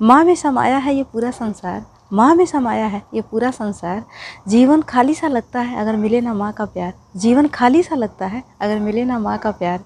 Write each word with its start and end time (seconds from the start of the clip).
माँ 0.00 0.22
में 0.24 0.34
समाया 0.34 0.76
है 0.78 0.94
ये 0.94 1.02
पूरा 1.12 1.30
संसार, 1.30 1.84
माँ 2.12 2.34
में 2.34 2.44
समाया 2.46 2.86
है 2.86 3.02
ये 3.14 3.20
पूरा 3.20 3.50
संसार। 3.50 4.02
जीवन 4.48 4.82
खाली 4.82 5.14
सा 5.14 5.28
लगता 5.28 5.60
है 5.60 5.80
अगर 5.80 5.96
मिले 5.96 6.20
ना 6.20 6.34
माँ 6.34 6.52
का 6.52 6.64
प्यार। 6.66 6.92
जीवन 7.16 7.46
खाली 7.48 7.82
सा 7.82 7.94
लगता 7.94 8.26
है 8.26 8.42
अगर 8.60 8.78
मिले 8.78 9.04
ना 9.04 9.18
माँ 9.18 9.36
का 9.38 9.50
प्यार। 9.50 9.80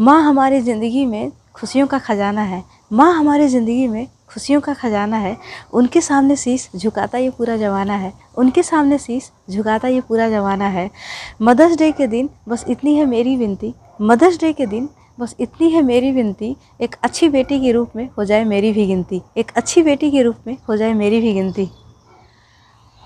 माँ 0.00 0.20
हमारी 0.22 0.60
ज़िंदगी 0.60 1.04
में 1.06 1.30
खुशियों 1.54 1.86
का 1.86 1.98
खजाना 1.98 2.42
है। 2.42 2.62
माँ 2.92 3.12
हमारी 3.14 3.48
ज़िंदगी 3.48 3.86
में 3.88 4.06
खुशियों 4.28 4.60
का 4.60 4.74
खजाना 4.74 5.16
है। 5.16 5.36
उनके 5.72 6.00
सामने 6.00 6.36
शीश 6.36 6.68
झुकाता 6.76 7.18
ये 7.18 7.30
पूरा 7.30 7.56
ज़माना 7.56 7.94
है। 7.94 8.12
उनके 8.38 8.62
सामने 8.62 8.98
शीश 8.98 9.30
झुकाता 9.50 9.88
ये 9.88 10.00
पूरा 10.00 10.28
ज़माना 10.30 10.68
है। 10.68 10.90
मदर्स 11.42 11.76
डे 11.76 11.90
के 11.92 12.06
दिन 12.06 12.28
बस 12.48 12.64
इतनी 12.68 12.94
है 12.94 13.06
मेरी 13.06 13.36
विनती। 13.36 13.74
मदर्स 14.00 14.40
डे 14.40 14.52
के 14.52 14.66
दिन 14.66 14.88
बस 15.18 15.34
इतनी 15.40 15.70
है 15.70 15.80
मेरी 15.82 16.10
विनती 16.12 16.54
एक 16.80 16.94
अच्छी 17.04 17.28
बेटी 17.28 17.58
के 17.60 17.70
रूप 17.72 17.92
में 17.96 18.08
हो 18.18 18.24
जाए 18.24 18.44
मेरी 18.44 18.72
भी 18.72 18.86
गिनती, 18.86 19.20
एक 19.36 19.50
अच्छी 19.56 19.82
बेटी 19.82 20.10
के 20.10 20.22
रूप 20.22 20.46
में 20.46 20.56
हो 20.68 20.76
जाए 20.76 20.94
मेरी 20.94 21.20
भी 21.20 21.32
गिनती। 21.34 21.68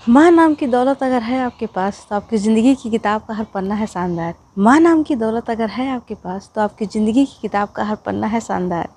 माँ 0.03 0.31
नाम 0.31 0.55
की 0.55 0.67
दौलत 0.67 1.03
अगर 1.03 1.23
है 1.23 1.39
आपके 1.41 1.67
पास 1.67 2.07
तो 2.11 2.17
आपकी 2.17 2.37
ज़िंदगी 2.37 2.75
की 2.75 2.91
किताब 2.91 3.23
का 3.23 3.35
हर 3.35 3.45
पन्ना 3.55 3.75
है 3.75 3.87
शानदार। 3.87 4.35
माँ 4.59 4.79
नाम 4.81 5.03
की 5.03 5.15
दौलत 5.17 5.51
अगर 5.51 5.69
है 5.69 5.89
आपके 5.91 6.15
पास 6.15 6.51
तो 6.55 6.61
आपकी 6.61 6.87
ज़िंदगी 6.87 7.25
की 7.25 7.39
किताब 7.43 7.69
का 7.69 7.85
हर 7.85 7.97
पन्ना 7.97 8.27
है 8.27 8.41
शानदार। 8.41 8.89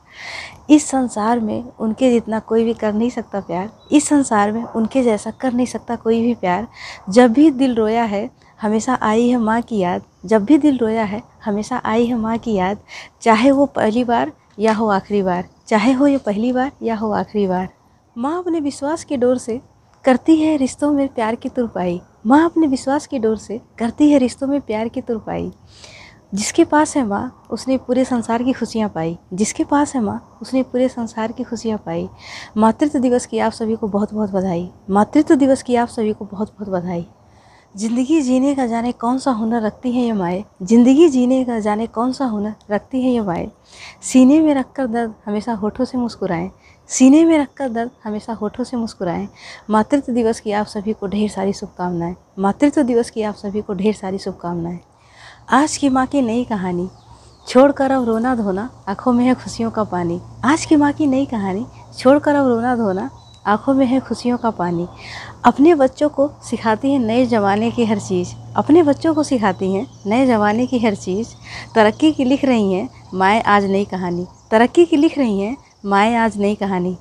इस 0.70 0.88
संसार 0.88 1.40
में 1.40 1.64
उनके 1.80 2.12
जितना 2.12 2.40
कोई 2.42 2.64
भी 2.64 2.74
कर 2.74 2.94
नहीं 2.94 3.10
सकता 3.10 3.40
प्यार, 3.42 3.70
इस 3.92 4.08
संसार 4.08 4.52
में 4.52 4.64
उनके 4.66 5.04
जैसा 5.04 5.32
कर 5.32 5.54
नहीं 5.54 5.66
सकता 5.66 5.96
कोई 5.96 6.22
भी 6.22 6.34
प्यार, 6.36 6.68
जब 7.10 7.34
भी 7.34 7.50
दिल 7.52 7.76
रोया 7.76 8.04
है, 8.06 8.30
हमेशा 8.62 8.98
आई 9.02 9.28
है 9.30 9.38
माँ 9.38 9.62
की 9.62 9.78
याद, 9.78 10.02
जब 10.26 10.46
भी 10.46 10.58
दिल 10.58 10.78
रोया 10.78 11.04
है 11.04 11.22
हमेशा 11.46 11.82
आई 11.86 12.06
है 12.06 12.16
माँ 12.16 12.38
की 12.38 12.54
याद, 12.54 12.78
चाहे 13.22 13.52
वो 13.52 13.66
पहली 13.66 14.04
बार 14.04 14.32
या 14.60 14.74
हो 14.74 14.88
आखिरी 14.88 15.22
बार, 15.22 15.46
चाहे 15.68 15.94
हो 15.94 16.08
ये 16.08 16.18
पहली 16.18 16.52
बार 16.52 16.72
या 16.82 16.96
हो 16.96 17.12
आखिरी 17.12 17.48
बार। 17.48 17.70
माँ 18.18 18.38
अपने 18.40 18.60
विश्वास 18.60 19.04
की 19.04 19.18
डोर 19.18 19.38
से 19.38 19.62
करती 20.06 20.36
है 20.36 20.58
रिश्तों 20.58 20.92
में 20.92 21.08
प्यार 21.08 21.36
की 21.36 21.50
तुरपाई। 21.50 22.02
माँ 22.28 22.46
अपने 22.46 22.68
विश्वास 22.68 23.08
की 23.08 23.20
डोर 23.20 23.38
से 23.38 23.62
करती 23.80 24.10
है 24.12 24.18
रिश्तों 24.18 24.48
में 24.48 24.62
प्यार 24.62 24.88
की 24.88 25.02
तुरपाई। 25.02 25.52
जिसके 26.34 26.64
पास 26.64 26.98
है 26.98 27.06
माँ, 27.08 27.46
उसने 27.50 27.78
पूरे 27.78 28.06
संसार 28.06 28.44
की 28.44 28.54
खुशियाँ 28.54 28.90
पाई। 28.90 29.18
जिसके 29.34 29.64
पास 29.64 29.96
है 29.96 30.02
माँ, 30.02 30.38
उसने 30.42 30.64
पूरे 30.64 30.90
संसार 30.90 31.32
की 31.32 31.44
खुशियाँ 31.44 31.78
पाई। 31.78 32.10
मातृत्व 32.58 33.00
दिवस 33.00 33.26
की 33.26 33.40
आप 33.40 33.52
सभी 33.52 33.76
को 33.76 33.88
बहुत 33.88 34.14
बहुत 34.14 34.32
बधाई। 34.32 34.70
मातृत्व 34.90 35.36
दिवस 35.36 35.64
की 35.64 35.76
आप 35.76 35.88
सभी 35.88 36.14
को 36.14 36.26
बहुत 36.26 36.56
बहुत 36.60 36.70
बधाई। 36.70 37.06
ज़िंदगी 37.76 38.22
जीने 38.22 38.54
का 38.56 38.66
जाने 38.68 38.92
कौन 38.92 39.18
सा 39.20 39.32
हुनर 39.32 39.62
रखती 39.62 39.92
है 39.92 40.02
ये 40.02 40.14
माए? 40.14 40.44
ज़िंदगी 40.64 41.08
जीने 41.10 41.44
का 41.46 41.60
जाने 41.60 41.86
कौन 41.88 42.12
सा 42.14 42.26
हुनर 42.26 42.54
रखती 42.72 43.02
है 43.02 43.12
ये 43.12 43.22
माए? 43.22 43.50
सीने 44.02 44.40
में 44.42 44.54
रखकर 44.56 44.88
दर्द 44.88 45.14
हमेशा 45.26 45.54
होठों 45.54 45.86
से 45.86 45.98
मुस्कुराएँ। 45.98 46.50
सीने 46.90 47.24
में 47.26 47.38
रखकर 47.40 47.70
दर्द 47.70 47.92
हमेशा 48.04 48.34
होठों 48.34 48.64
से 48.64 48.78
मुस्कुराएँ। 48.78 49.28
मातृत्व 49.70 50.14
दिवस 50.14 50.40
की 50.40 50.52
आप 50.52 50.66
सभी 50.66 50.94
को 50.94 51.08
ढेर 51.08 51.30
सारी 51.30 51.54
शुभकामनाएँ। 51.54 52.16
मातृत्व 52.40 52.82
दिवस 52.82 53.10
की 53.10 53.22
आप 53.22 53.36
सभी 53.36 53.62
को 53.62 53.74
ढेर 53.74 53.94
सारी 53.94 54.18
शुभकामनाएँ। 54.18 54.80
आज 55.52 55.78
की 55.78 55.90
माँ 55.90 56.06
की 56.08 56.22
नई 56.22 56.44
कहानी, 56.44 56.90
छोड़कर 57.48 57.92
अब 57.92 58.06
रोना 58.06 58.36
धोना, 58.36 58.70
आँखों 58.88 59.14
में 59.14 59.26
है 59.26 59.34
खुशियों 59.34 59.72
का 59.72 59.84
पानी। 59.86 60.22
आज 60.46 60.66
की 60.66 60.76
माँ 60.76 60.92
की 60.94 61.08
नई 61.08 61.26
कहानी, 61.26 61.66
छोड़कर 61.98 62.36
अब 62.36 62.48
रोना 62.48 62.76
धोना 62.76 63.10
आँखों 63.48 63.74
में 63.74 63.86
है 63.86 64.00
खुशियों 64.00 64.38
का 64.38 64.50
पानी। 64.50 64.88
अपने 65.46 65.76
बच्चों 65.76 66.10
को 66.10 66.30
सिखाती 66.44 66.92
हैं 66.92 67.00
नए 67.00 67.26
ज़माने 67.26 67.72
की 67.72 67.86
हर 67.86 68.00
चीज़। 68.00 68.34
अपने 68.56 68.84
बच्चों 68.84 69.14
को 69.14 69.24
सिखाती 69.24 69.72
हैं 69.74 69.86
नए 70.06 70.26
ज़माने 70.26 70.68
की 70.68 70.80
हर 70.80 70.96
चीज़। 70.96 71.28
तरक्की 71.76 72.12
की 72.12 72.24
लिख 72.24 72.46
रही 72.46 72.74
हैं, 72.74 72.90
माएँ 73.14 73.42
आज 73.42 73.66
नई 73.66 73.86
कहानी। 73.86 74.26
तरक्की 74.52 74.86
की 74.86 74.98
लिख 74.98 75.18
रही 75.18 75.40
हैं, 75.40 75.58
माएँ 75.86 76.16
आज 76.16 76.38
नई 76.38 76.56
कहानी। 76.56 76.92